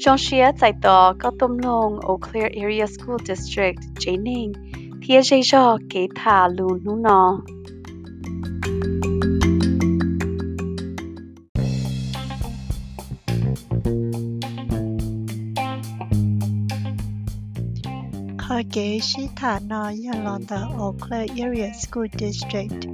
[0.00, 4.52] trong chia tại tòa có tôm lòng ở Clear Area School District chế ninh
[5.02, 7.40] thia dây do kế thả lù nụ nọ.
[18.38, 22.88] Khởi kế sĩ thả nọ yên lòng tờ ở Clear Area School District.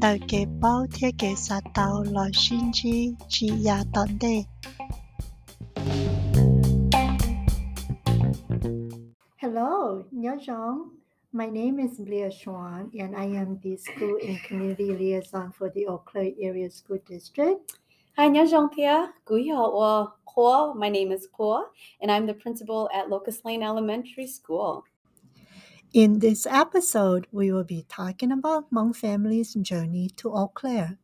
[0.00, 4.42] Đầu kế bao thiết kế sát tàu lò xin chi chỉ ya tòn đề.
[10.39, 10.91] Hello, Nyajong.
[11.33, 15.87] My name is Blair Schwan, and I am the School and Community Liaison for the
[15.87, 17.59] Eau Claire Area School District.
[18.15, 18.69] Hi, 안녕하세요.
[19.25, 20.13] 구이하오.
[20.25, 20.73] Ko.
[20.75, 21.65] My name is Ko,
[21.99, 24.85] and I'm the principal at Locust Lane Elementary School.
[25.93, 30.97] In this episode, we will be talking about Hmong family's journey to Eau Claire.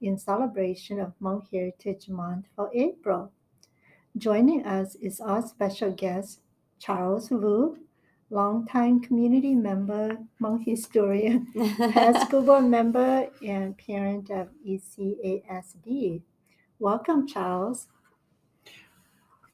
[0.00, 3.32] in celebration of Hmong Heritage Month for April.
[4.16, 6.40] Joining us is our special guest,
[6.83, 7.77] Charles Vue,
[8.29, 11.47] longtime community member, Hmong historian,
[11.93, 16.21] past school board member, and parent of ECASD.
[16.79, 17.87] Welcome, Charles.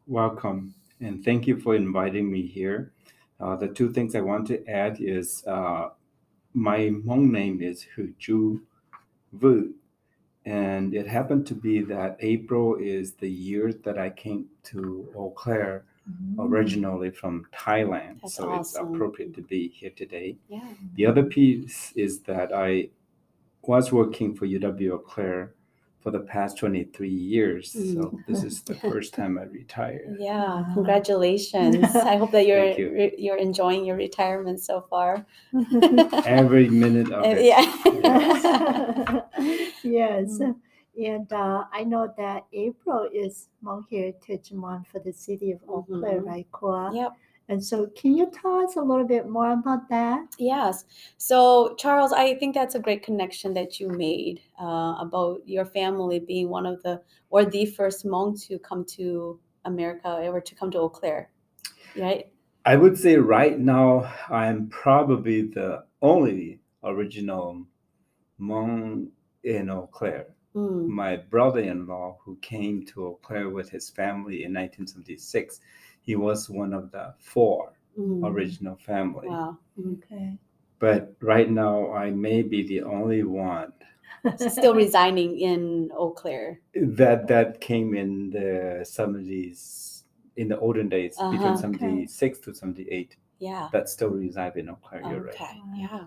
[0.07, 2.93] Welcome, and thank you for inviting me here.
[3.39, 5.89] Uh, the two things I want to add is uh,
[6.55, 8.63] my Hmong name is Hu Ju
[9.33, 9.75] Vu,
[10.45, 15.29] and it happened to be that April is the year that I came to Eau
[15.29, 15.85] Claire
[16.39, 20.37] originally from Thailand, That's so it's appropriate to be here today.
[20.47, 20.61] Yeah.
[20.95, 22.89] The other piece is that I
[23.63, 25.53] was working for UW Eau Claire
[25.99, 28.25] for the past 23 years, so Mm.
[28.25, 30.15] this is the first time I retired.
[30.17, 30.63] Yeah.
[30.73, 31.93] Congratulations.
[32.13, 32.91] I hope that you're you.
[32.93, 35.25] re- you're enjoying your retirement so far.
[36.25, 37.43] Every minute of it.
[37.43, 37.65] yeah.
[39.83, 40.39] yes.
[40.39, 40.55] Mm.
[40.99, 45.83] And uh, I know that April is Hmong Heritage Month for the city of Eau
[45.83, 46.25] Claire, Mhm.
[46.25, 46.91] right, Koa?
[46.93, 47.13] yep.
[47.47, 50.35] And so, can you tell us a little bit more about that?
[50.37, 50.85] Yes.
[51.17, 56.19] So, Charles, I think that's a great connection that you made uh, about your family
[56.19, 57.01] being one of the,
[57.31, 61.31] or the first Hmong to come to America or to come to Eau Claire,
[61.97, 62.27] right?
[62.65, 67.65] I would say right now I'm probably the only original
[68.39, 69.07] Hmong
[69.43, 70.27] in Eau Claire.
[70.59, 70.87] Mm.
[70.87, 75.61] My brother-in-law, who came to Eau Claire with his family in 1976,
[76.01, 78.23] he was one of the four Mm.
[78.31, 79.27] original family.
[79.27, 79.57] Wow.
[79.93, 80.37] Okay.
[80.79, 83.73] But right now I may be the only one
[84.37, 86.59] Still resigning in Eau Claire.
[86.75, 90.03] that that came in the 70s
[90.35, 91.31] in the olden days Uh-huh.
[91.31, 91.61] between Okay.
[91.61, 93.67] 76 to 78 Yeah.
[93.73, 95.03] that still reside in Eau Claire.
[95.09, 95.33] You're right.
[95.35, 95.61] Okay.
[95.75, 96.05] Yeah.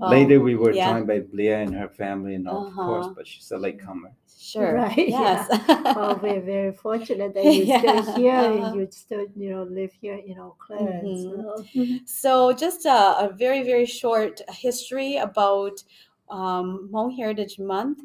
[0.00, 0.90] Well, Later, we were yeah.
[0.92, 3.14] joined by Blair and her family, and of course, Uh-huh.
[3.16, 4.12] but she's a latecomer.
[4.38, 4.74] Sure.
[4.74, 5.48] Right, Yes.
[5.96, 7.78] well, we're very fortunate that you're Yeah.
[7.78, 8.66] still here Uh-huh.
[8.66, 11.02] and you still, you know, live here in Eau Claire.
[11.04, 11.22] Mhm.
[11.22, 11.64] So,
[12.06, 15.84] So, just a, a very, very short history about
[16.30, 17.98] um, Hmong Heritage Month.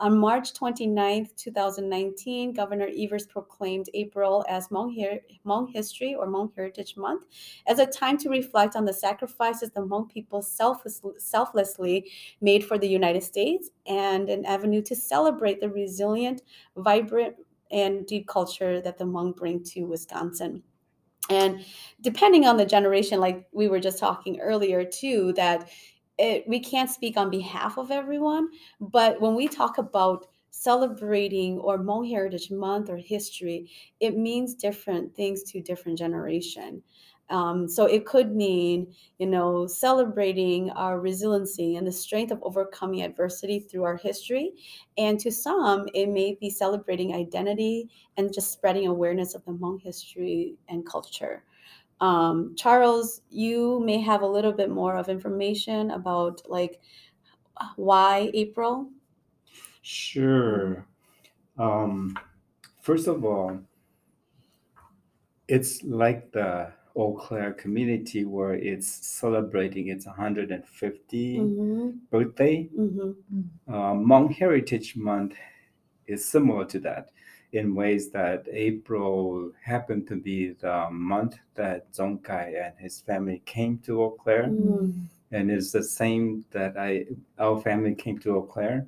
[0.00, 6.54] On March 29th, 2019, Governor Evers proclaimed April as Hmong, Her- Hmong History or Hmong
[6.54, 7.24] Heritage Month
[7.66, 12.08] as a time to reflect on the sacrifices the Hmong people selfless, selflessly
[12.40, 16.42] made for the United States and an avenue to celebrate the resilient,
[16.76, 17.34] vibrant,
[17.72, 20.62] and deep culture that the Hmong bring to Wisconsin.
[21.28, 21.64] And
[22.00, 25.68] depending on the generation, like we were just talking earlier, too, that
[26.18, 28.48] it, we can't speak on behalf of everyone,
[28.80, 33.70] but when we talk about celebrating or Hmong Heritage Month or history,
[34.00, 36.82] it means different things to different generation.
[37.30, 43.02] Um, so it could mean, you know, celebrating our resiliency and the strength of overcoming
[43.02, 44.52] adversity through our history.
[44.96, 49.80] And to some, it may be celebrating identity and just spreading awareness of the Hmong
[49.82, 51.44] history and culture.
[52.00, 56.80] Um, Charles, you may have a little bit more of information about like
[57.76, 58.90] why April.
[59.82, 60.86] Sure.
[61.58, 62.16] Um,
[62.80, 63.58] first of all,
[65.48, 71.90] it's like the Eau Claire community where it's celebrating its 150 Mm-hmm.
[72.10, 72.68] birthday.
[72.78, 73.72] Mm-hmm.
[73.72, 75.34] Uh, Hmong Heritage Month
[76.06, 77.10] is similar to that
[77.52, 83.78] in ways that April happened to be the month that Zonkai and his family came
[83.86, 84.48] to Eau Claire.
[84.48, 84.90] Mm-hmm.
[85.32, 87.06] and it's the same that I
[87.38, 88.86] our family came to Eau Claire,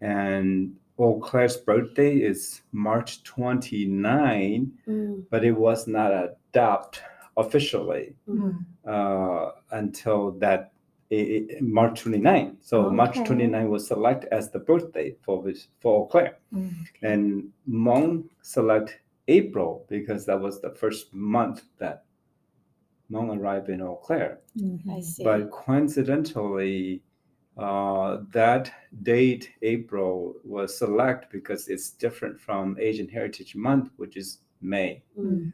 [0.00, 5.20] and Eau Claire's birthday is March 29, Mm-hmm.
[5.30, 7.02] but it was not adopted
[7.36, 8.64] officially Mm.
[8.84, 10.72] uh, until that
[11.60, 12.56] March 29.
[12.60, 13.24] So March Okay.
[13.24, 16.72] 29 was selected as the birthday for this for Eau Claire, Mm.
[17.02, 22.04] and Hmong select April because that was the first month that
[23.10, 24.40] Hmong arrived in Eau Claire.
[24.56, 24.80] Mhm.
[24.90, 25.24] I see.
[25.24, 27.02] But coincidentally,
[27.56, 28.70] uh, that
[29.02, 35.02] date, April, was select because it's different from Asian Heritage Month, which is May.
[35.18, 35.52] Mm,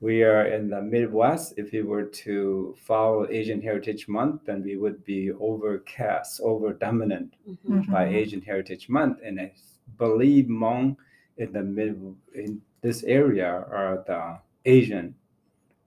[0.00, 1.54] We are in the Midwest.
[1.56, 7.34] If we were to follow Asian Heritage Month, then we would be overcast, over dominant
[7.48, 7.90] mhm.
[7.90, 8.14] by Mhm.
[8.14, 9.18] Asian Heritage Month.
[9.24, 9.52] And I
[9.98, 10.96] believe Hmong
[11.36, 11.96] in the mid
[12.34, 15.14] in this area are the Asian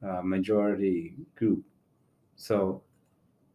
[0.03, 1.63] uh, majority group.
[2.35, 2.81] So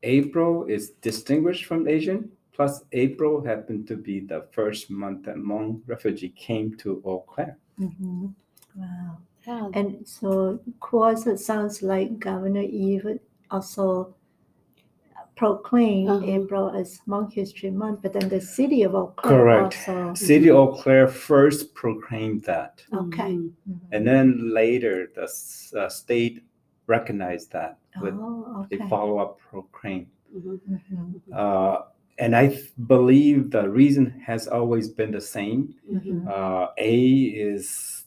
[0.03, 2.31] April is distinguished from Asian.
[2.53, 7.59] Plus, April happened to be the first month that Hmong refugee came to Eau Claire.
[7.79, 8.33] Mhm.
[8.75, 9.19] Wow.
[9.47, 9.69] Yeah.
[9.75, 13.21] And so, of course, it sounds like Governor Evers
[13.51, 14.15] also
[15.37, 16.25] proclaimed Uh-huh.
[16.27, 19.89] April as Hmong History Month, but then the city of Eau Claire Correct.
[19.89, 20.15] also.
[20.15, 22.83] City of Eau Claire first proclaimed that.
[22.93, 23.35] Okay.
[23.35, 23.53] Mhm.
[23.69, 23.81] Mhm.
[23.93, 25.25] And then later, the
[25.79, 26.43] uh, state
[26.87, 28.89] recognized that with Oh, a okay.
[28.89, 30.07] follow up proclaim.
[30.35, 30.59] Mhm.
[30.71, 31.21] Mhm.
[31.33, 31.83] Uh,
[32.19, 35.75] and I th- believe the reason has always been the same.
[36.27, 38.06] Uh, A is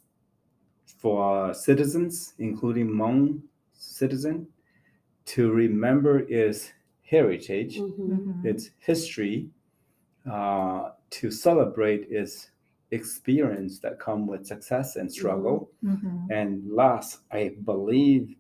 [1.00, 3.42] for citizens, including Hmong
[3.74, 4.46] citizen,
[5.25, 6.74] to remember its
[7.04, 8.10] heritage, Mhm.
[8.10, 8.46] Mhm.
[8.46, 9.50] its history,
[10.30, 12.51] uh, to celebrate its
[12.92, 15.72] experience that come with success and struggle.
[15.84, 16.28] Mhm.
[16.30, 18.36] And last, I believe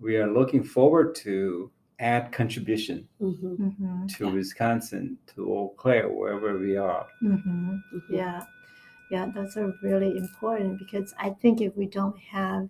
[0.00, 1.70] we are looking forward to
[2.00, 3.56] add contribution Mhm.
[3.58, 4.08] Mhm.
[4.16, 4.32] to Yeah.
[4.32, 7.06] Wisconsin, to Eau Claire, wherever we are.
[7.22, 7.44] Mhm.
[7.44, 8.02] Mhm.
[8.10, 8.44] Yeah,
[9.12, 12.68] yeah, those are really important because I think if we don't have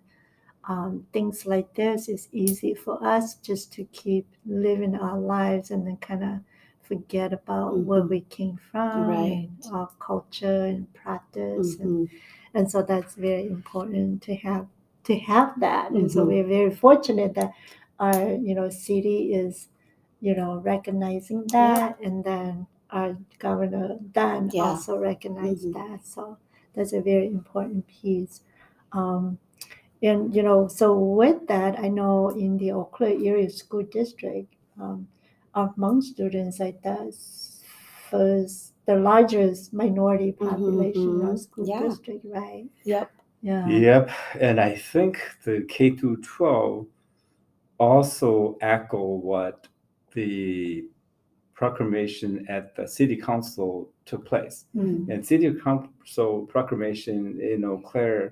[0.67, 5.85] um, things like this, it's easy for us just to keep living our lives and
[5.85, 6.39] then kind of
[6.81, 8.09] forget about where Mhm.
[8.09, 9.49] we came from, Right.
[9.63, 12.09] and our culture and practice, and, Mhm.
[12.53, 14.67] and so that's very important to have
[15.05, 15.91] to have that.
[15.91, 16.27] And so Mhm.
[16.27, 17.53] we're very fortunate that
[17.99, 19.67] our you know city is
[20.21, 24.63] you know recognizing that, and then our governor Dan Yeah.
[24.63, 25.73] also recognized Mhm.
[25.73, 26.05] that.
[26.05, 26.37] So
[26.75, 28.41] that's a very important piece.
[28.93, 29.39] Um,
[30.01, 34.53] and you know, so with that, I know in the Eau Claire area school district,
[34.79, 35.07] um,
[35.55, 37.63] among students, like that's
[38.09, 41.39] first the largest minority population in our mhm.
[41.39, 41.81] school Yeah.
[41.87, 42.67] district, right?
[42.83, 43.11] Yep.
[43.41, 43.67] Yeah.
[43.69, 46.87] Yep, and I think the K through 12
[47.79, 49.67] also echo what
[50.13, 50.85] the
[51.73, 53.69] proclamation at the city council
[54.09, 54.65] took place.
[54.75, 55.09] Mhm.
[55.11, 57.17] And city council proclamation
[57.51, 58.25] in Eau Claire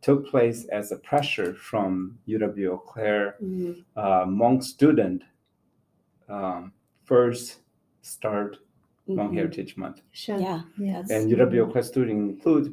[0.00, 1.90] took place as a pressure from
[2.26, 3.84] UW Eau Claire Mhm.
[3.96, 5.22] uh, Hmong student
[6.36, 6.72] um,
[7.04, 7.46] first
[8.02, 8.50] start
[9.08, 9.34] Hmong Mhm.
[9.38, 9.98] Heritage Month.
[10.12, 10.38] Sure.
[10.48, 10.60] Yeah.
[10.78, 10.92] Yeah.
[11.02, 12.66] that's- And UW Eau Claire students include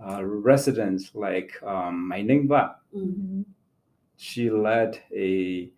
[0.00, 2.64] uh, residents like um, Mai Ning Va.
[2.94, 3.02] Mhm.
[3.02, 3.44] Mhm.
[4.16, 4.92] She led
[5.28, 5.70] a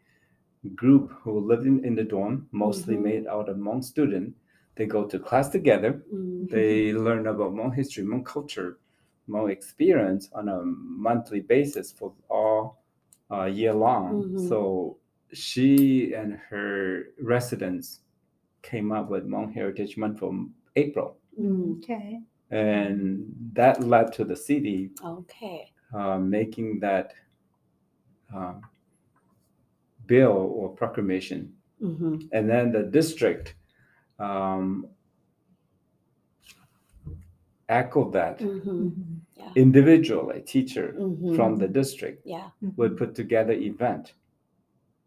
[0.75, 3.03] group who lived in, in the dorm, mostly Mhm.
[3.03, 4.37] made out of Hmong students.
[4.77, 6.05] They go to class together.
[6.13, 6.51] Mhm.
[6.51, 8.79] They learn about Hmong history, Hmong culture,
[9.29, 12.79] Hmong experience on a monthly basis for all
[13.33, 14.25] uh, year long.
[14.25, 14.49] Mhm.
[14.49, 14.97] So
[15.33, 18.01] she and her residents
[18.63, 21.17] came up with Hmong Heritage Month from April.
[21.39, 21.79] Mhm.
[21.79, 22.21] Okay.
[22.51, 25.73] And that led to the city Okay.
[25.95, 27.15] uh, making that
[28.35, 28.63] um,
[30.11, 31.41] bill or proclamation.
[31.81, 32.29] Mhm.
[32.33, 33.55] And then the district
[34.19, 34.87] um,
[37.69, 38.39] echoed that.
[38.41, 38.65] Mhm.
[39.39, 39.55] Mhm.
[39.57, 41.35] Individual, a teacher Mhm.
[41.37, 42.51] from the district Yeah.
[42.77, 44.15] would put together event.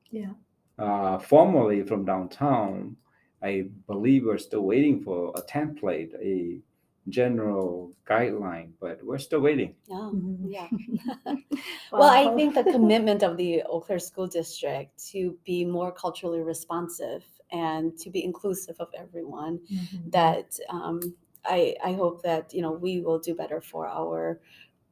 [0.09, 0.33] Yeah.
[0.79, 2.95] Uh, formally from downtown,
[3.41, 6.61] I believe we're still waiting for a template, a
[7.09, 9.75] general guideline, but we're still waiting.
[9.87, 10.09] Yeah.
[10.13, 10.37] Mhm.
[10.47, 10.67] Yeah.
[11.91, 16.41] Well, I think the commitment of the Eau Claire School District to be more culturally
[16.41, 20.11] responsive and to be inclusive of everyone, Mhm.
[20.11, 20.99] that um,
[21.45, 24.39] I, I hope that, you know, we will do better for our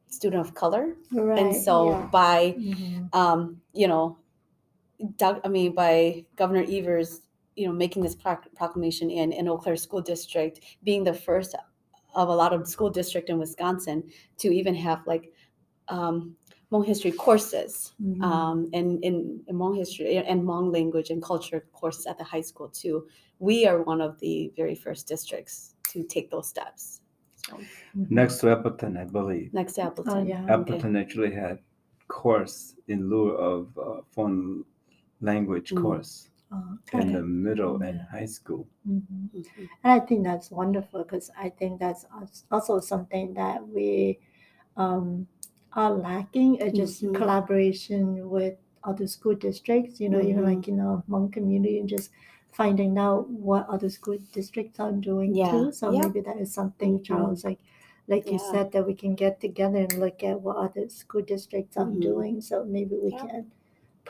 [0.07, 0.97] student of color.
[1.11, 1.39] Right.
[1.39, 2.07] and so yeah.
[2.11, 3.15] by, Mhm.
[3.15, 4.17] um, you know,
[5.15, 7.21] Doug, I mean, by Governor Evers,
[7.55, 11.55] you know, making this proc- proclamation in, in Eau Claire School District, being the first
[12.15, 14.03] of a lot of school district in Wisconsin
[14.37, 15.31] to even have like
[15.87, 16.35] um,
[16.71, 18.23] Hmong history courses Mhm.
[18.23, 22.41] um, and in, in Hmong history and Hmong language and culture courses at the high
[22.41, 23.07] school too.
[23.39, 27.01] We are one of the very first districts to take those steps.
[27.35, 27.57] So
[27.97, 28.09] Mhm.
[28.09, 29.53] Next to Appleton, I believe.
[29.53, 30.13] next to Appleton.
[30.17, 30.43] Oh, yeah.
[30.43, 30.53] Okay.
[30.53, 31.59] Appleton actually had
[32.07, 34.63] course in lieu of uh, foreign
[35.21, 35.81] language Mm.
[35.81, 38.67] course Oh, in the middle and high school.
[38.87, 39.29] Mhm.
[39.33, 39.69] Mhm.
[39.83, 42.05] And I think that's wonderful because I think that's
[42.51, 44.19] also something that we
[44.77, 45.27] um,
[45.73, 47.13] are lacking is just Mhm.
[47.15, 52.09] collaboration with other school districts, you know, even like in our Hmong community and just
[52.51, 55.71] finding out what other school districts are doing Yeah, too.
[55.71, 56.01] So yeah.
[56.07, 57.03] maybe that is something, Mhm.
[57.03, 57.59] Charles, like
[58.07, 61.77] like you said, that we can get together and look at what other school districts
[61.77, 62.41] are doing.
[62.41, 63.21] So maybe we Yeah.
[63.21, 63.51] can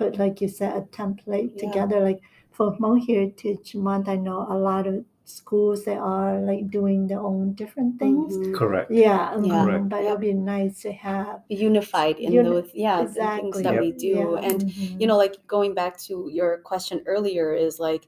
[0.01, 1.61] put, like you said, a template Yeah.
[1.65, 1.99] together.
[2.09, 7.07] Like for Hmong Heritage Month, I know a lot of schools that are like doing
[7.07, 8.35] their own different things.
[8.37, 8.53] Mhm.
[8.59, 8.91] Correct.
[8.91, 9.65] Yeah, Yeah.
[9.65, 13.73] mhm, but it'd be nice to have unified in Uni- those yeah the things that
[13.75, 13.81] Yep.
[13.83, 14.99] we do yeah, and mhm.
[15.01, 18.03] you know like going back to your question earlier is like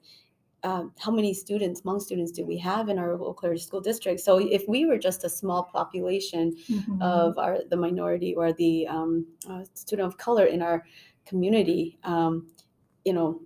[0.69, 4.19] um, how many students Hmong students do we have in our Eau Claire school district
[4.27, 7.01] so if we were just a small population Mhm.
[7.01, 9.11] of our the minority or the um,
[9.49, 10.77] uh, student of color in our
[11.25, 12.47] community um,
[13.05, 13.41] you know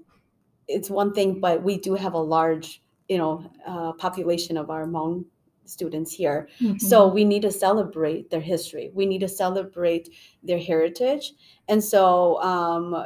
[0.68, 4.86] it's one thing but we do have a large you know uh, population of our
[4.86, 5.26] Hmong
[5.66, 7.14] students here so Mhm.
[7.14, 8.90] we need to celebrate their history.
[8.94, 10.10] We need to celebrate
[10.44, 11.34] their heritage.
[11.68, 13.06] And so um,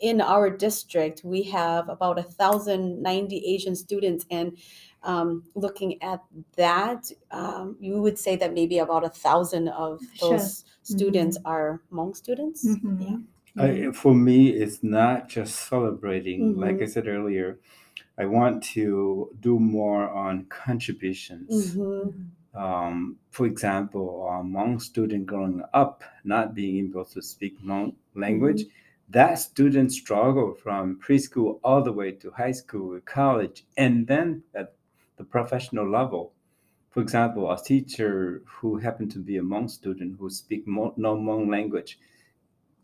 [0.00, 4.58] in our district, we have about a thousand ninety Asian students, and
[5.04, 6.20] um, looking at
[6.56, 10.36] that, um, you would say that maybe about a thousand of Sure.
[10.36, 12.66] those students are Hmong students.
[12.66, 13.00] Mhm.
[13.00, 13.16] Yeah.
[13.56, 16.56] I, for me, it's not just celebrating.
[16.56, 16.82] Like Mhm.
[16.82, 17.58] I said earlier,
[18.18, 21.76] I want to do more on contributions.
[21.76, 22.14] Mhm.
[22.54, 28.64] Um, for example, a Hmong student growing up not being able to speak Hmong language,
[29.10, 34.74] that student struggle from preschool all the way to high school, college, and then at
[35.16, 36.32] the professional level.
[36.90, 41.14] For example, a teacher who happened to be a Hmong student who speak Mo- no
[41.16, 41.98] Hmong language,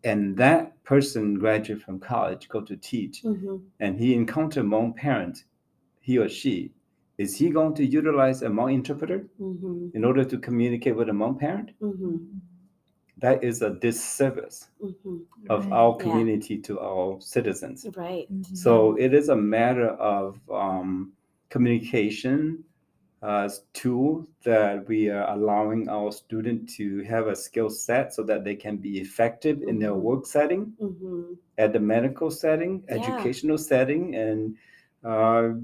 [0.05, 3.63] and that person graduate from college, go to teach, Mhm.
[3.81, 5.45] and he encounter Hmong parent,
[6.01, 6.73] he or she,
[7.19, 9.95] is he going to utilize a Hmong interpreter Mhm.
[9.95, 11.71] in order to communicate with a Hmong parent?
[11.81, 12.41] Mhm.
[13.19, 15.21] That is a disservice Mhm.
[15.49, 15.73] of Right.
[15.73, 16.03] our Yeah.
[16.05, 17.87] community to our citizens.
[17.97, 18.27] Right.
[18.33, 18.57] Mhm.
[18.57, 21.13] So it is a matter of um,
[21.51, 22.65] communication
[23.23, 28.43] uh, tool that we are allowing our student to have a skill set so that
[28.43, 30.01] they can be effective in their Mhm.
[30.03, 31.37] work setting, Mhm.
[31.59, 32.95] at the medical setting, Yeah.
[32.97, 34.57] educational setting, and
[35.05, 35.55] uh,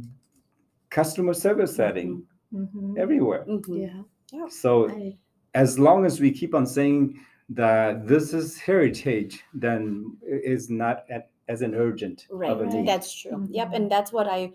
[0.90, 2.98] customer service setting, Mhm.
[2.98, 3.44] everywhere.
[3.46, 4.04] Mhm.
[4.32, 4.48] Yeah.
[4.48, 5.16] So I,
[5.54, 7.18] as long as we keep on saying
[7.50, 12.64] that this is heritage, then it is not at, as an urgent Right, of a
[12.64, 12.74] Right.
[12.74, 12.88] need.
[12.88, 13.46] that's true.
[13.50, 14.52] Yep, and that's what I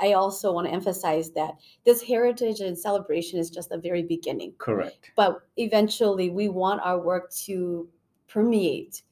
[0.00, 1.54] I also want to emphasize that
[1.84, 4.54] this heritage and celebration is just the very beginning.
[4.58, 5.12] Correct.
[5.16, 7.88] But eventually we want our work to
[8.28, 9.02] permeate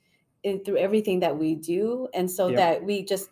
[0.44, 2.56] in, through everything that we do and so Yep.
[2.56, 3.30] that we just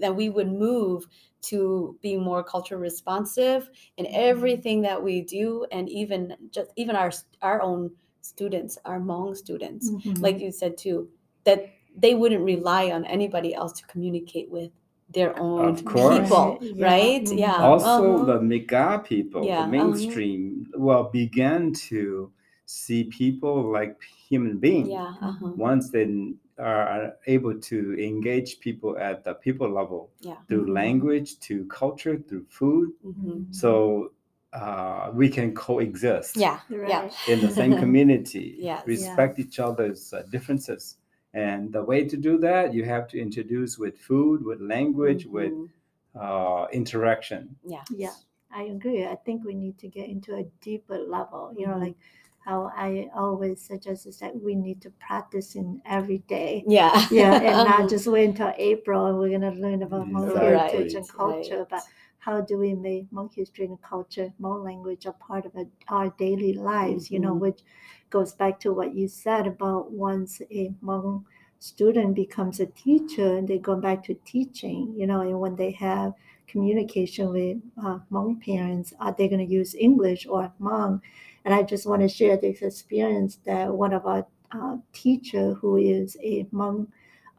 [0.00, 1.06] that we would move
[1.42, 4.12] to be more culture responsive in Mhm.
[4.14, 7.90] everything that we do and even just even our our own
[8.22, 10.20] students, our Hmong students Mhm.
[10.20, 11.08] like you said too,
[11.44, 11.66] that
[11.96, 14.72] they wouldn't rely on anybody else to communicate with
[15.12, 17.24] their own people, Right, yeah, right?
[17.24, 17.38] mhm.
[17.38, 17.56] Yeah.
[17.62, 18.24] also, uh-huh.
[18.26, 19.70] the Miga people, Yeah, the uh-huh.
[19.70, 22.30] mainstream, well, began to
[22.66, 23.96] see people like
[24.28, 24.88] human beings.
[24.90, 25.14] yeah.
[25.22, 25.52] Uh-huh.
[25.56, 30.36] Once they are able to engage people at the people level Yeah.
[30.48, 30.74] through Mhm.
[30.74, 34.12] language, to culture, through food, hmm so
[34.52, 36.36] uh, we can coexist.
[36.36, 36.60] Yeah.
[36.70, 36.88] Right.
[36.88, 37.10] Yeah.
[37.28, 38.86] in the same community, Yes.
[38.86, 40.97] respect each other's uh, differences.
[41.34, 45.52] And the way to do that, you have to introduce with food, with language, with
[45.52, 45.68] Mhm.
[46.14, 47.56] uh, interaction.
[47.64, 47.84] yeah.
[47.90, 48.14] Yeah,
[48.50, 49.04] I agree.
[49.06, 51.52] I think we need to get into a deeper level.
[51.56, 51.80] You know, Mhm.
[51.80, 51.96] like
[52.40, 56.64] how I always suggest is that we need to practice in every day.
[56.66, 57.06] Yeah.
[57.10, 60.46] Yeah, and not just wait until April and we're gonna learn about Hmong Exactly.
[60.48, 61.68] heritage and culture, right.
[61.68, 61.82] but
[62.18, 65.52] how do we make Hmong history and culture, Hmong language a part of
[65.88, 67.10] our daily lives?
[67.10, 67.40] You know, Mhm.
[67.40, 67.62] which
[68.10, 71.24] goes back to what you said about once a Hmong
[71.58, 74.94] student becomes a teacher and they go back to teaching.
[74.96, 76.14] You know, and when they have
[76.46, 81.00] communication with uh, Hmong parents, are they going to use English or Hmong?
[81.44, 85.76] And I just want to share this experience that one of our uh, teacher who
[85.76, 86.88] is a Hmong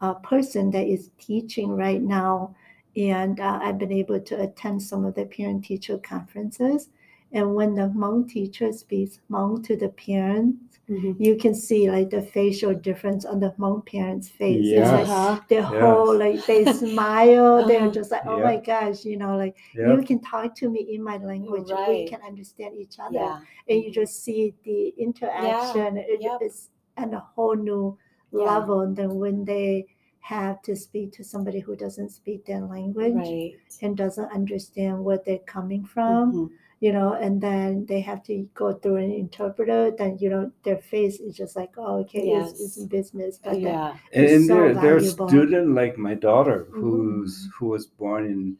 [0.01, 2.55] uh, person that is teaching right now,
[2.99, 6.89] and uh, I've been able to attend some of the parent-teacher conferences.
[7.31, 11.15] And when the Hmong teacher speaks Hmong to the parents, Mhm.
[11.19, 14.65] you can see like the facial difference on the Hmong parents' face.
[14.65, 14.91] It's Yes.
[14.91, 15.39] like Uh-huh.
[15.47, 17.67] the whole like they smile.
[17.67, 17.91] They're Uh-huh.
[17.91, 18.43] just like, oh Yeah.
[18.43, 19.93] my gosh, you know, like Yeah.
[19.93, 21.69] you can talk to me in my language.
[21.71, 21.89] Right.
[21.89, 23.39] We can understand each other, Yeah.
[23.69, 25.97] and you just see the interaction.
[25.97, 26.41] It Yep.
[26.41, 27.95] is at a whole new
[28.33, 28.43] Yeah.
[28.51, 29.85] level than when they
[30.21, 33.55] have to speak to somebody who doesn't speak their language Right.
[33.81, 36.33] and doesn't understand where they're coming from.
[36.33, 36.49] Mhm.
[36.81, 39.91] you know, and then they have to go through an interpreter.
[39.91, 43.97] Then you know their face is just like, oh, okay, it's, it's business, but yeah.
[44.13, 45.27] and, It's and so there, there's valuable.
[45.27, 47.51] student like my daughter who's Mhm.
[47.59, 48.57] who was born in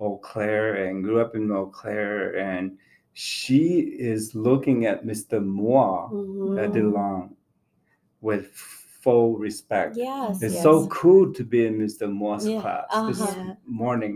[0.00, 2.76] Eau Claire and grew up in Eau Claire and
[3.14, 3.78] she
[4.12, 5.42] is looking at Mr.
[5.42, 6.62] Moore Mhm.
[6.62, 7.30] at DeLong
[8.20, 8.52] with
[9.06, 9.96] full respect.
[9.96, 10.42] Yes.
[10.42, 10.62] It's yes.
[10.68, 12.04] so cool to be in Mr.
[12.18, 13.08] Moore's Yeah, class uh-huh.
[13.10, 13.22] this
[13.82, 14.14] morning.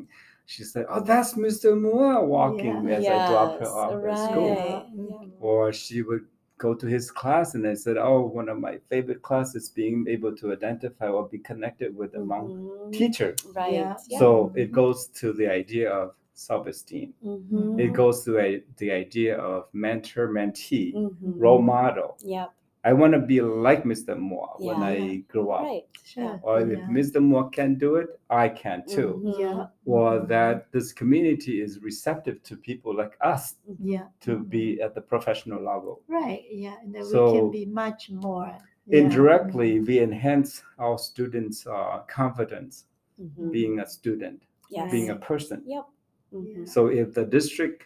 [0.53, 1.81] She said, "Oh, that's Mr.
[1.81, 2.97] Moore walking Yeah.
[2.97, 4.83] as I drop her Yes, off at school." Yeah.
[4.93, 5.49] Yeah.
[5.49, 6.25] or she would
[6.59, 10.33] go to his class and I said, Oh, one of my favorite classes being able
[10.41, 12.93] to identify or be connected with a Hmong Mhm.
[12.93, 13.31] teacher.
[13.57, 13.73] Right.
[13.73, 13.97] Yeah.
[14.11, 14.19] Yeah.
[14.19, 17.15] So it goes to the idea of self-esteem.
[17.25, 17.81] Mhm.
[17.85, 21.35] It goes to a, the idea of mentor mentee, Mhm.
[21.45, 22.11] role model.
[22.37, 22.49] Yep.
[22.83, 24.17] I want to be like Mr.
[24.19, 25.63] Moore when I grow up.
[25.65, 25.83] Right.
[26.03, 26.41] Sure.
[26.43, 26.79] Or if.
[26.89, 27.21] Mr.
[27.23, 29.21] Moore can do it, I can too.
[29.23, 29.39] Mhm.
[29.39, 29.67] yeah.
[29.85, 30.29] Or Mhm.
[30.29, 34.07] that this community is receptive to people like us Yeah.
[34.21, 36.01] to be at the professional level.
[36.09, 36.43] Right.
[36.51, 36.77] Yeah.
[36.83, 38.47] And then we can be much more.
[38.87, 39.01] Yeah.
[39.03, 42.87] indirectly we enhance our students uh, confidence
[43.21, 43.53] Mhm.
[43.53, 44.91] being a student Yes.
[44.91, 45.85] being a person Yep.
[46.33, 46.67] Mhm.
[46.69, 47.85] so if the district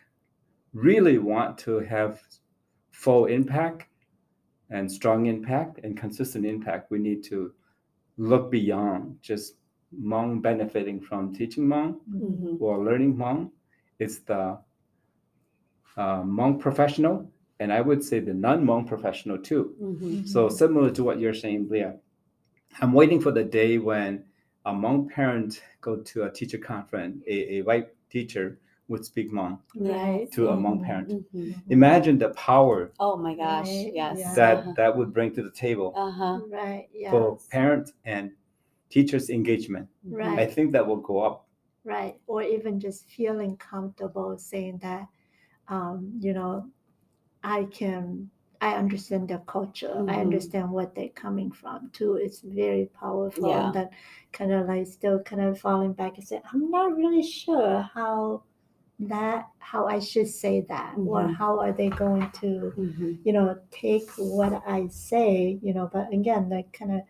[0.73, 2.23] really want to have
[2.91, 3.87] full impact
[4.75, 7.39] and strong impact and consistent impact we need to
[8.31, 9.01] look beyond
[9.31, 9.47] just
[10.05, 12.61] Hmong benefiting from teaching Hmong Mhm.
[12.61, 13.41] or learning Hmong
[14.05, 14.43] it's the
[15.97, 17.17] uh, Hmong professional
[17.61, 20.27] and i would say the non-Hmong professional too Mhm.
[20.27, 21.95] So similar to what you're saying, Leah,
[22.81, 24.25] I'm waiting for the day when
[24.67, 29.59] a Hmong parent go to a teacher conference, a, a white teacher would speak Hmong
[29.75, 30.31] Right.
[30.33, 30.61] to a Mhm.
[30.63, 31.09] Hmong parent.
[31.35, 31.55] Mhm.
[31.71, 33.69] Imagine the power Oh my gosh.
[33.69, 34.19] Right, Yes.
[34.19, 34.35] yeah.
[34.35, 36.41] that that would bring to the table Uh huh.
[36.51, 36.89] Right.
[36.93, 37.11] Yeah.
[37.11, 38.33] for parent and
[38.91, 39.89] teachers engagement.
[40.05, 40.39] Right.
[40.39, 41.47] I think that will go up.
[41.87, 45.07] right or even just feeling comfortable saying that
[45.69, 46.65] um, you know
[47.43, 48.31] i can
[48.63, 50.21] i understand their culture i Mhm.
[50.27, 53.67] understand what they're coming from too it's very powerful Yeah.
[53.67, 53.89] and then
[54.33, 58.43] kind of like still kind of falling back and say i'm not really sure how
[59.01, 61.35] that how i should say that or Mhm.
[61.35, 63.19] how are they going to Mhm.
[63.25, 67.01] you know take what i say you know but again like kind of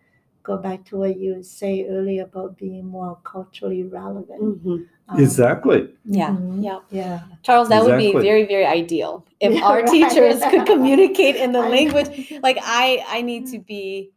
[0.41, 4.85] go back to what you say earlier about being more culturally relevant Mhm.
[5.09, 5.89] um, exactly.
[6.05, 6.31] Yeah.
[6.31, 6.63] Mhm.
[6.63, 6.79] Yeah.
[6.91, 7.19] Yeah.
[7.43, 9.87] Charles, that would be very, very ideal if Yeah, our right.
[9.87, 12.09] teachers could communicate in the I- language.
[12.41, 14.11] Like I, I need to be.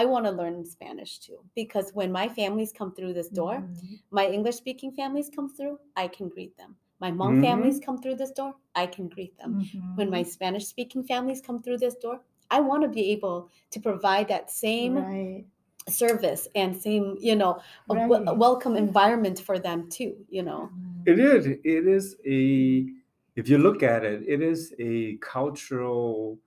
[0.00, 3.98] I want to learn Spanish too because when my families come through this door, Mhm.
[4.18, 6.76] my English speaking families come through, I can greet them.
[7.04, 7.46] My Hmong Mhm.
[7.48, 9.50] families come through this door, I can greet them.
[9.96, 10.22] When my.
[10.36, 12.16] Spanish speaking families come through this door,
[12.56, 13.38] I want to be able
[13.74, 15.44] to provide that same right.
[15.88, 17.52] service and same, you know,
[17.90, 20.62] a wel- welcome environment for them too, you know.
[20.72, 21.08] Mhm.
[21.12, 21.46] It is.
[21.74, 22.48] It is a.
[23.40, 26.38] If you look at it, it is a cultural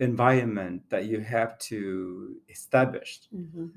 [0.00, 3.20] environment that you have to establish.
[3.32, 3.70] Mhm.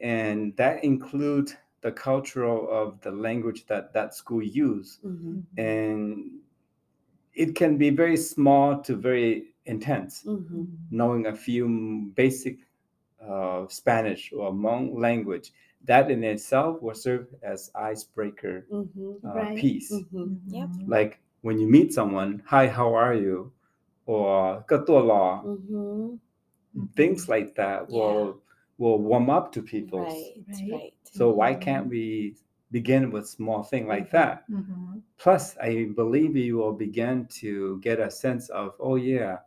[0.00, 5.42] and that includes the cultural of the language that that school use Mhm.
[5.56, 6.40] and
[7.34, 10.66] it can be very small to very intense Mhm.
[10.90, 11.68] knowing a few
[12.14, 12.58] basic
[13.20, 15.52] uh, spanish or Hmong language
[15.84, 19.20] that in itself will serve as icebreaker Mhm.
[19.24, 19.56] uh, Right.
[19.56, 20.40] piece Mhm.
[20.48, 20.68] Yep.
[20.68, 20.88] Mhm.
[20.88, 23.52] like when you meet someone hi how are you
[24.12, 26.18] or "Katola," Mhm.
[26.94, 27.96] things like that Yeah.
[27.98, 28.42] will
[28.78, 30.34] will warm up to people Right.
[30.48, 30.72] Right.
[30.72, 30.94] Right.
[31.04, 31.60] So why Mhm.
[31.60, 32.36] can't we
[32.72, 34.12] begin with small thing like Mhm.
[34.18, 34.36] that?
[34.50, 35.02] Mhm.
[35.18, 39.38] Plus, I believe you will begin to get a sense of, oh yeah,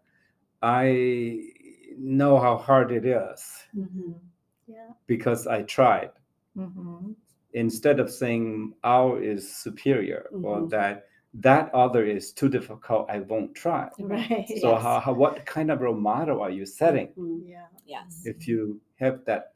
[0.61, 1.49] I
[1.97, 3.41] know how hard it is
[3.75, 4.19] Mhm.
[4.67, 4.93] Yeah.
[5.07, 6.11] because I tried.
[6.55, 7.15] Mhm.
[7.53, 11.05] Instead of saying our is superior or that
[11.41, 13.89] that other is too difficult, I won't try.
[13.99, 14.47] Right.
[14.61, 14.81] So Yes.
[14.83, 17.41] how, how what kind of role model are you setting Mhm.
[17.47, 17.67] Yeah.
[17.85, 18.21] Yes.
[18.25, 19.53] if you have that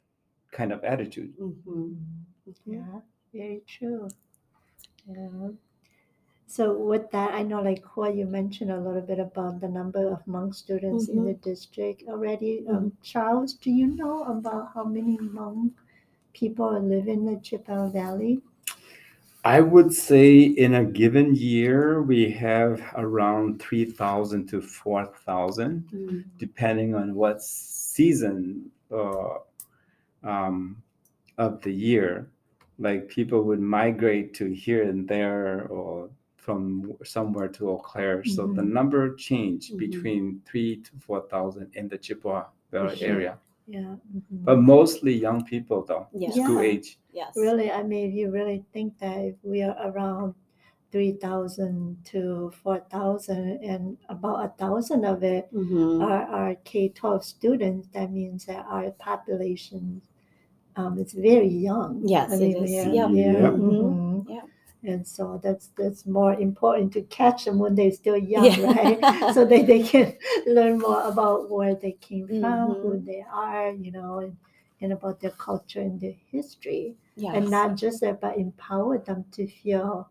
[0.51, 1.33] kind of attitude?
[1.39, 1.55] Mhm.
[1.65, 1.95] Mhm.
[2.47, 2.55] Mhm.
[2.65, 2.99] Yeah,
[3.33, 4.07] very true.
[5.07, 5.49] Yeah.
[6.47, 10.11] So with that, I know like Hua, you mentioned a little bit about the number
[10.11, 11.25] of Hmong students in Mhm.
[11.25, 12.65] the district already.
[12.67, 15.71] Um, Charles, do you know about how many Hmong
[16.33, 18.41] people live in the Chippewa Valley?
[19.45, 26.23] I would say in a given year, we have around 3,000 to 4,000, Mhm.
[26.37, 29.37] depending on what season uh,
[30.23, 30.81] um,
[31.37, 32.27] of the year.
[32.79, 38.23] Like people would migrate to here and there or from somewhere to Eau Claire.
[38.23, 38.71] So the Mhm.
[38.71, 39.77] number change Mhm.
[39.77, 43.07] between three to 4,000 in the Chippewa Valley Sure.
[43.09, 43.37] area.
[43.69, 43.95] Yeah.
[44.15, 44.43] mhm.
[44.45, 46.35] But mostly young people, though, Yes.
[46.35, 46.43] Yeah.
[46.43, 46.97] school age.
[47.13, 47.35] Yes.
[47.35, 50.33] Really, I mean, if you really think that if we are around
[50.91, 56.01] 3,000 to 4,000, and about a thousand of it Mhm.
[56.01, 57.87] are, are K 12 students.
[57.93, 60.01] That means that our population
[60.75, 62.01] um, is very young.
[62.07, 62.71] Yes, it is.
[62.71, 63.09] yeah, Yep.
[63.11, 63.53] yeah, Yep.
[63.53, 64.25] mhm.
[64.83, 68.71] And so that's that's more important to catch them when they're still young, Yeah.
[68.71, 69.33] right?
[69.33, 70.15] so that they can
[70.47, 73.05] learn more about where they came from, who Mhm.
[73.05, 74.37] they are, you know, and,
[74.81, 77.35] and about their culture and their history Yes.
[77.35, 80.07] and not just that, but empower them to feel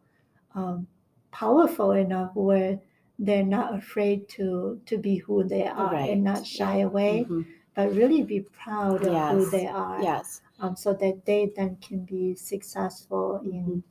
[0.55, 0.87] um,
[1.31, 2.79] powerful enough where
[3.19, 6.11] they're not afraid to to be who they are Right.
[6.11, 7.47] and not shy away, Mhm.
[7.75, 10.43] but really be proud of who they are, Yes.
[10.61, 13.83] um, so that they then can be successful in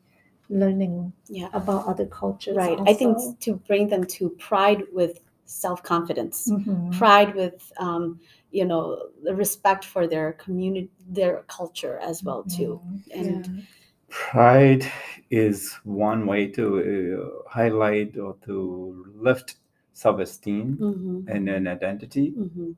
[0.49, 1.49] learning Yeah.
[1.53, 2.55] about other cultures.
[2.55, 2.79] Right.
[2.85, 6.91] I think to bring them to pride with self confidence, Mhm.
[6.91, 8.19] pride with, um,
[8.51, 12.81] you know, the respect for their community, their culture as well too.
[12.83, 13.01] Mhm.
[13.15, 13.63] And Yeah.
[14.09, 14.85] Pride
[15.29, 19.57] is one way to uh, highlight or to lift
[19.93, 21.27] self-esteem Mhm.
[21.27, 22.31] and an identity.
[22.31, 22.75] Mhm.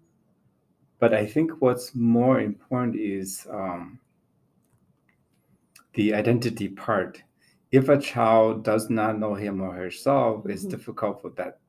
[0.99, 3.99] But I think what's more important is um,
[5.93, 7.21] the identity part.
[7.71, 10.69] If a child does not know him or herself, it's Mhm.
[10.71, 11.60] difficult for that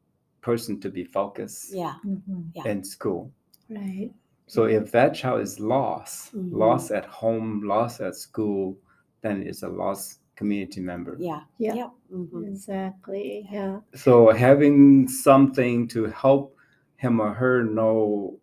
[0.41, 1.97] person to be focused Yeah.
[2.05, 2.51] Mhm.
[2.55, 2.69] Yeah.
[2.69, 3.31] in school.
[3.69, 4.11] Right.
[4.47, 6.53] So if that child is lost, Mhm.
[6.53, 8.77] lost at home, lost at school,
[9.21, 11.17] then it's a lost community member.
[11.21, 11.43] Yeah.
[11.59, 11.75] Yeah.
[11.75, 11.91] Yep.
[12.13, 12.47] Mhm.
[12.49, 13.47] Exactly.
[13.53, 13.81] Yeah.
[13.95, 16.57] So having something to help
[16.97, 18.39] him or her know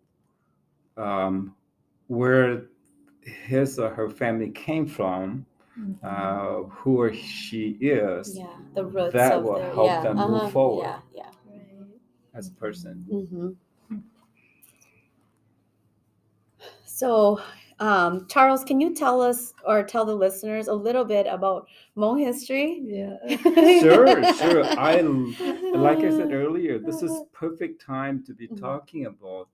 [0.96, 1.54] um,
[2.08, 2.66] where
[3.22, 5.46] his or her family came from.
[6.02, 8.46] Uh, who or she is Yeah.
[8.74, 10.02] The roots that of will their, help yeah.
[10.02, 10.84] them move uh-huh, forward.
[10.84, 11.00] Yeah.
[11.14, 11.30] Yeah.
[11.46, 11.86] Right.
[12.34, 13.04] as a person.
[13.10, 13.48] hmm
[16.84, 17.40] So,
[17.78, 22.18] um, Charles, can you tell us or tell the listeners a little bit about Hmong
[22.18, 22.80] history?
[22.82, 23.16] Yeah.
[23.80, 24.64] Sure, sure.
[24.64, 25.00] I
[25.76, 28.58] like I said earlier, this is perfect time to be Mhm.
[28.60, 29.48] talking about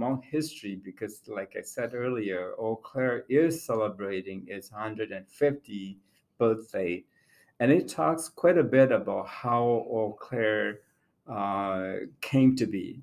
[0.00, 5.98] Hmong history because, like I said earlier, Eau Claire is celebrating its 150
[6.38, 7.04] birthday,
[7.58, 10.80] and it talks quite a bit about how Eau Claire
[11.28, 13.02] uh, came to be.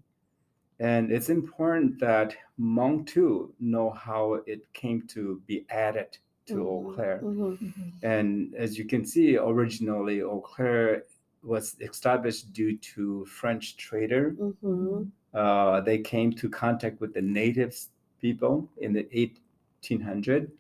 [0.80, 6.82] And it's important that Hmong too know how it came to be added to Eau
[6.82, 7.20] Mhm, Claire.
[7.24, 7.92] mhm, Mhm.
[8.04, 11.04] And as you can see, originally Eau Claire
[11.48, 14.36] was established due to French trader.
[14.40, 17.90] mhm, Uh, they came to contact with the natives
[18.22, 20.52] people in the 1800,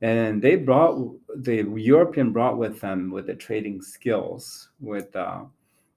[0.00, 0.94] and they brought
[1.42, 5.42] the European brought with them with the trading skills with uh,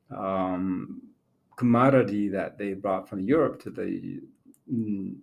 [0.10, 1.02] um,
[1.56, 4.22] commodity that they brought from Europe to the
[4.72, 5.16] mm,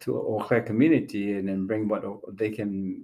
[0.00, 2.04] to Claire community, and then bring what
[2.36, 3.02] they can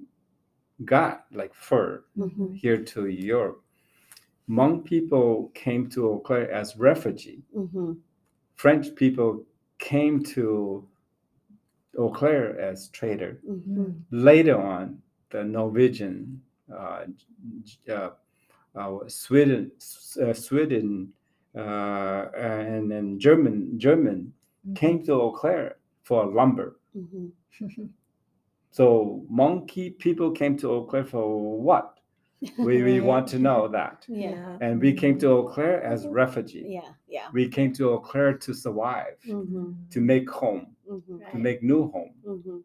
[0.85, 3.62] got like fur mhm, here to Europe.
[4.49, 7.43] Hmong people came to Eau Claire as refugee.
[7.55, 7.97] mhm,
[8.55, 9.45] French people
[9.79, 10.87] came to
[11.99, 13.41] Eau Claire as trader.
[13.49, 17.05] mhm, Later on, the Norwegian, uh,
[17.89, 18.11] uh,
[18.75, 19.71] uh, Sweden,
[20.21, 21.13] uh, Sweden,
[21.55, 24.33] uh, and then German, German
[24.75, 26.77] came to Eau Claire for lumber.
[26.97, 27.31] mhm.
[28.71, 31.99] So monkey people came to Eau Claire for what?
[32.59, 34.05] We, we want to know that.
[34.09, 34.59] Yeah.
[34.61, 36.65] And we came to Eau Claire as refugee.
[36.67, 36.81] Yeah.
[37.09, 37.29] Yeah.
[37.33, 41.35] We came to Eau Claire to survive, Mhm, to make home, mhm, to Right.
[41.35, 42.15] make new home.
[42.25, 42.63] mhm,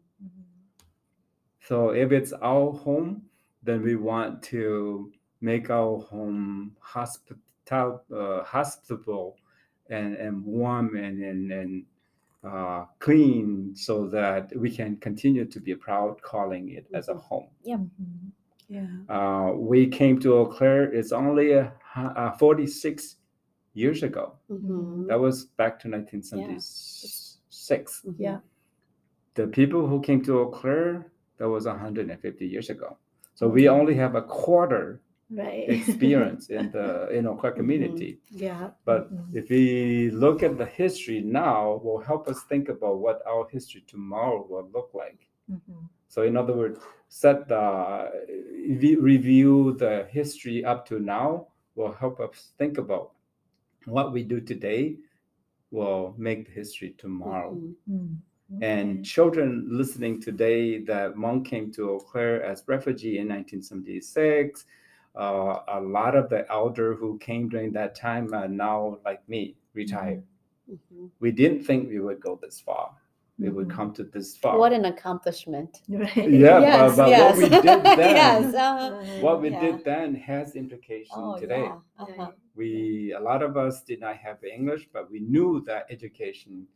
[1.60, 3.22] So if it's our home,
[3.62, 9.36] then we want to make our home hospital, uh, hospitable,
[9.90, 11.84] and, and warm and and, and
[12.44, 17.20] uh, clean, so that we can continue to be proud calling it as a Mhm.
[17.28, 17.48] home.
[17.66, 18.32] Mhm.
[18.68, 18.86] Yeah.
[19.08, 20.92] Uh, we came to Eau Claire.
[20.92, 23.16] It's only a, hu- uh, 46
[23.74, 24.34] years ago.
[24.50, 25.06] mhm.
[25.08, 28.02] That was back to 1976.
[28.06, 28.14] Mhm.
[28.18, 28.38] Yeah.
[29.34, 32.96] The people who came to Eau Claire, that was 150 years ago.
[33.34, 35.00] So we only have a quarter
[35.30, 35.68] Right.
[35.78, 38.18] experience in the in Eau Claire community.
[38.30, 38.70] yeah.
[38.84, 39.34] But Mhm.
[39.36, 43.82] if we look at the history now, will help us think about what our history
[43.86, 45.28] tomorrow will look like.
[45.50, 45.88] Mhm.
[46.08, 48.10] So in other words, set the
[49.00, 53.12] review the history up to now will help us think about
[53.86, 54.96] what we do today
[55.70, 57.54] will make the history tomorrow.
[57.54, 58.16] Mhm.
[58.50, 58.62] Mm.
[58.62, 64.66] And children listening today that Hmong came to Eau Claire as refugee in 1976,
[65.14, 69.56] uh, a lot of the elder who came during that time are now like me,
[69.74, 70.22] retired.
[70.70, 71.10] Mhm.
[71.20, 72.96] We didn't think we would go this far.
[73.38, 73.76] We would Mhm.
[73.76, 74.58] come to this far.
[74.58, 75.82] What an accomplishment.
[75.88, 76.16] Right.
[76.16, 77.22] Yeah, yes, but, but yes.
[77.24, 78.54] what we did then, yes.
[78.54, 79.20] uh-huh.
[79.20, 79.60] What we Yeah.
[79.60, 81.62] did then has implication Oh, today.
[81.62, 81.78] yeah.
[81.98, 82.30] Uh-huh.
[82.56, 86.66] We a lot of us did not have English, but we knew that education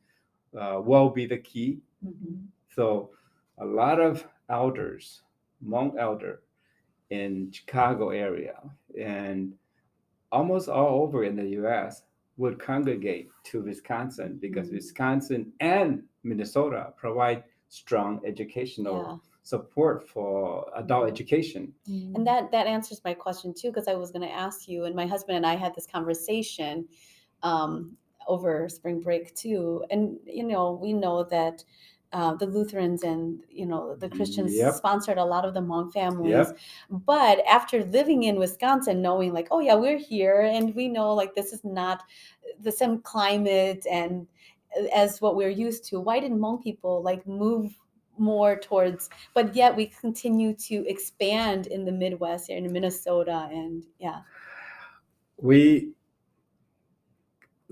[0.55, 1.81] uh, will be the key.
[2.05, 2.47] Mhm.
[2.77, 3.11] So
[3.59, 5.23] a lot of elders,
[5.65, 6.43] Hmong elder
[7.11, 8.59] in Chicago area
[9.01, 9.55] and
[10.31, 12.03] almost all over in the US
[12.43, 14.75] would congregate to Wisconsin because Mhm.
[14.79, 15.89] Wisconsin and
[16.25, 19.17] Minnesota provide strong educational Yeah.
[19.45, 20.35] support for
[20.83, 21.63] adult education.
[22.15, 24.95] And that that answers my question too, because I was going to ask you, and
[25.03, 26.75] my husband and I had this conversation
[27.51, 27.97] um,
[28.35, 29.85] over spring break too.
[29.91, 30.01] And
[30.41, 31.65] you know, we know that
[32.13, 34.75] uh, the Lutherans and you know the Christians Yep.
[34.75, 36.31] sponsored a lot of the Hmong families.
[36.31, 36.59] Yep.
[36.91, 41.35] But after living in Wisconsin, knowing like, oh yeah, we're here, and we know like
[41.35, 42.03] this is not
[42.61, 44.27] the same climate and
[44.79, 46.01] uh, as what we're used to.
[46.01, 47.75] Why didn't Hmong people like move?
[48.19, 53.85] more towards but yet we continue to expand in the midwest here in minnesota and
[53.99, 54.21] yeah
[55.39, 55.95] we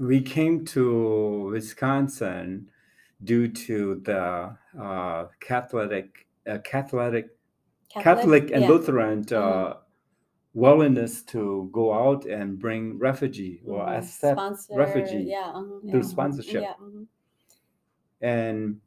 [0.00, 2.70] we came to Wisconsin
[3.24, 7.30] due to the uh, Catholic uh, Catholic
[7.90, 8.68] Catholic and yeah.
[8.68, 9.74] Lutheran uh, Uh-huh.
[10.54, 13.98] willingness to go out and bring refugee or Mhm.
[13.98, 16.08] accept Sponsor, refugee yeah uh-huh, through yeah.
[16.08, 16.62] sponsorship.
[16.62, 17.06] yeah mhm.
[18.20, 18.80] and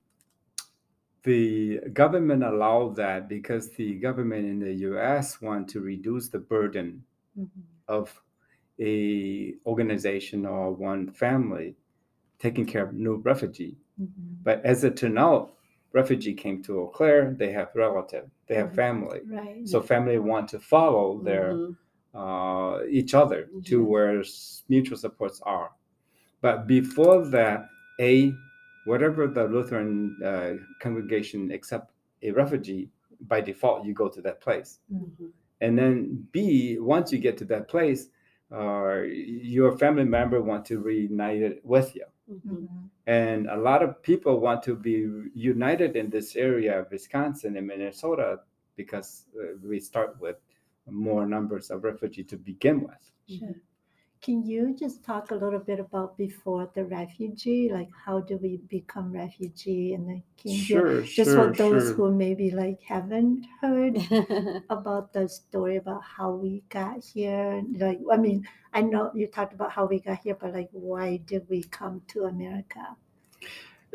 [1.24, 7.06] the government allowed that because the government in the US want to reduce the burden
[7.36, 7.84] Mhm.
[7.88, 8.22] of
[8.80, 11.78] a organization or one family
[12.39, 13.78] taking care of new refugee.
[14.00, 14.44] Mhm.
[14.44, 15.50] But as a turned
[15.92, 19.22] refugee came to Eau Claire, they have relative, they have family.
[19.26, 19.68] Right.
[19.68, 21.78] So family want to follow their Mhm.
[22.16, 23.88] uh, each other to Mhm.
[23.88, 24.24] where
[24.70, 25.72] mutual supports are.
[26.42, 28.34] But before that, a
[28.86, 32.90] whatever the Lutheran uh, congregation accept a refugee,
[33.22, 34.80] by default you go to that place.
[34.92, 35.32] Mhm.
[35.62, 38.10] And then B, once you get to that place,
[38.52, 42.06] uh, your family member want to reunite it with you.
[42.30, 42.42] Mhm.
[42.46, 42.90] Mhm.
[43.06, 47.68] And a lot of people want to be united in this area of Wisconsin and
[47.68, 48.42] Minnesota
[48.76, 50.38] because uh, we start with
[50.88, 53.12] more numbers of refugees to begin with.
[53.28, 53.56] Sure.
[54.24, 58.58] Can you just talk a little bit about before the refugee, like how do we
[58.58, 60.84] become refugee and then came here?
[60.84, 61.92] Sure, Just sure, for those sure.
[61.92, 63.98] who maybe like haven't heard
[64.70, 67.64] about the story about how we got here.
[67.74, 71.18] Like, I mean, I know you talked about how we got here, but like, why
[71.18, 72.98] did we come to America?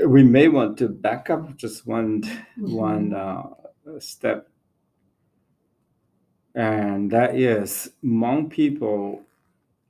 [0.05, 2.23] We may want to back up just one
[2.65, 3.15] one Mm-hmm.
[3.15, 3.51] uh,
[3.99, 4.49] step,
[6.55, 9.23] and that is Hmong people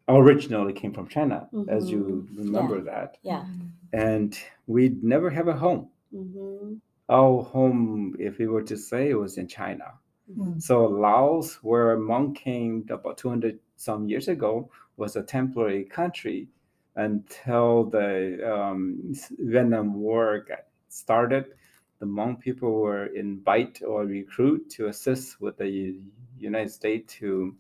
[0.09, 3.45] originally came from China, as you remember that, yeah
[3.93, 5.89] and we'd never have a home.
[6.13, 6.81] Mhm.
[7.09, 9.95] Our home, if we were to say, was in China.
[10.37, 10.61] Mm.
[10.61, 16.49] So Laos, where Hmong came about 200 some years ago, was a temporary country
[16.97, 21.55] until the um, Vietnam War got started.
[22.01, 25.99] The Hmong people were invited or recruit to assist with the
[26.39, 27.57] United States to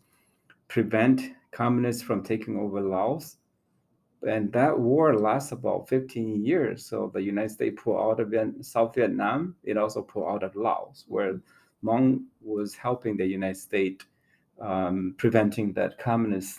[0.68, 3.36] prevent communists from taking over Laos.
[4.26, 6.84] And that war lasts about 15 years.
[6.84, 9.54] So the United States pulled out of Viet- South Vietnam.
[9.62, 11.40] It also pulled out of Laos, where
[11.84, 14.04] Hmong was helping the United States
[14.60, 16.58] um, preventing that communist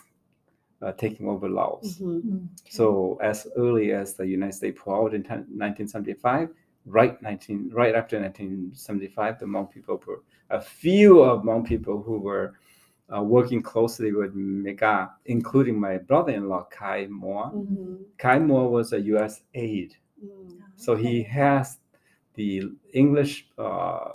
[0.80, 1.98] uh, taking over Laos.
[1.98, 2.22] Mhm.
[2.22, 2.48] Mm.
[2.68, 6.48] So as early as the United States pulled out in 10 1975,
[6.86, 12.18] right 19 right after 1975, the Hmong people were a few of Hmong people who
[12.18, 12.54] were
[13.14, 17.50] uh, working closely with Mega, including my brother-in-law Kai Moore.
[17.54, 18.04] Mhm.
[18.18, 19.42] Kai Moore was a U.S.
[19.54, 20.58] aide, Mm.
[20.76, 21.78] so he has
[22.34, 24.12] the English uh,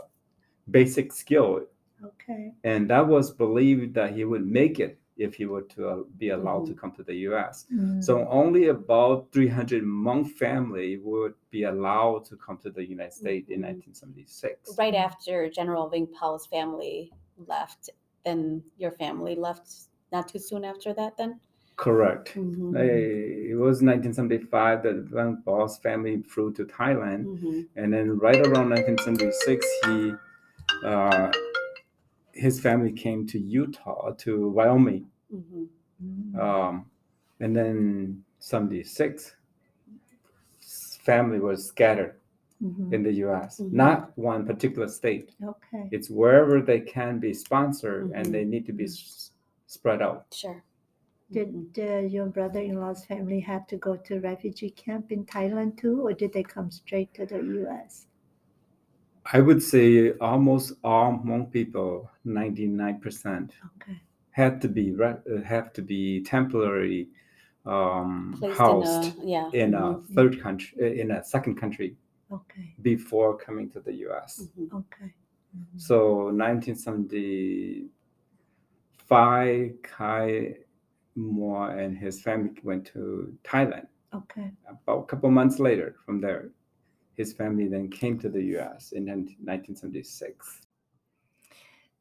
[0.69, 1.61] basic skill
[2.03, 2.53] Okay.
[2.63, 6.29] and that was believed that he would make it if he were to uh, be
[6.29, 7.65] allowed to come to the U.S.
[7.73, 8.03] Mm.
[8.03, 13.49] So only about 300 Hmong family would be allowed to come to the United States
[13.49, 13.65] in Mhm.
[13.67, 14.77] 1976.
[14.77, 17.11] right after general Vang Pao's family
[17.47, 17.89] left
[18.25, 19.69] then your family left
[20.11, 21.39] not too soon after that then
[21.77, 22.35] Correct.
[22.35, 22.73] Mhm.
[22.77, 27.67] Eh, It was 1975 that Vang Pao's family flew to Thailand, Mhm.
[27.75, 30.13] and then right around 1976, he
[30.85, 31.31] uh,
[32.31, 35.09] his family came to Utah to Wyoming.
[35.33, 35.67] Mhm.
[36.03, 36.35] Mm.
[36.39, 36.85] um,
[37.39, 39.35] and then 76
[41.05, 42.15] family was scattered
[42.61, 42.93] Mhm.
[42.93, 43.71] in the us Mhm.
[43.73, 45.89] not one particular state Okay.
[45.91, 49.31] it's wherever they can be sponsored and they need to be s-
[49.67, 50.63] spread out sure
[51.31, 51.77] Did Mhm.
[51.79, 56.31] uh, your brother-in-law's family had to go to refugee camp in Thailand too, or did
[56.33, 58.07] they come straight to the U.S.?
[59.33, 63.99] I would say almost all Hmong people, 99%, Okay.
[64.31, 67.09] had to be re- have to be temporarily
[67.65, 69.49] um, housed in a yeah.
[69.53, 71.97] in a mhm, third country, in a second country
[72.35, 72.75] Okay.
[72.81, 74.49] before coming to the U.S.
[74.57, 74.73] mhm.
[74.79, 75.13] Okay.
[75.55, 75.79] Mhm.
[75.79, 77.89] So 1975,
[79.83, 80.55] Kai
[81.15, 83.87] Moore and his family went to Thailand.
[84.13, 84.51] Okay.
[84.69, 86.49] About a couple months later, from there,
[87.13, 88.91] his family then came to the U.S.
[88.91, 90.61] in 1976.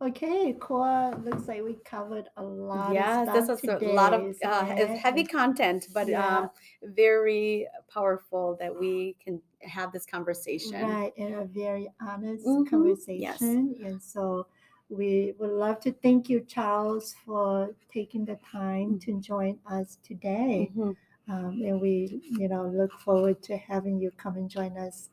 [0.03, 3.87] Okay, Cora, looks like we covered a lot Yeah, of this was today.
[3.87, 6.39] a lot of uh, it's heavy content, but Yeah.
[6.39, 6.51] um,
[6.83, 10.81] very powerful that we can have this conversation.
[10.83, 12.67] Right, and a very honest Mhm,
[13.09, 13.39] yes.
[13.39, 13.77] conversation.
[13.85, 14.47] And so
[14.89, 20.71] we would love to thank you, Charles, for taking the time to join us today.
[20.75, 20.97] Mhm.
[21.27, 25.11] Um, and we, you know, look forward to having you come and join us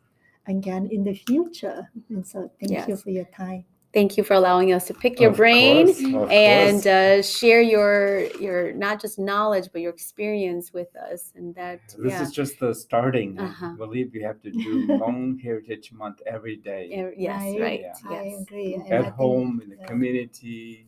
[0.47, 1.89] again in the future.
[2.09, 3.65] And so thank you for your time.
[3.93, 8.21] Thank you for allowing us to pick your Of brain course, and uh, share your
[8.39, 12.57] your not just knowledge but your experience with us, and that This yeah, is just
[12.59, 13.37] the starting.
[13.37, 13.75] I Uh-huh.
[13.75, 17.61] believe we have to do Hmong Heritage Month every day yeah, yes, Right.
[17.61, 18.09] right, Yeah.
[18.09, 18.73] I yes, agree.
[18.75, 19.85] And I at think- home, in the yeah.
[19.91, 20.87] community,